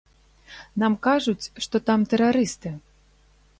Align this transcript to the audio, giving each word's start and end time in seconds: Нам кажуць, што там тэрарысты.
Нам 0.83 0.93
кажуць, 1.09 1.51
што 1.67 1.75
там 1.91 1.99
тэрарысты. 2.13 2.69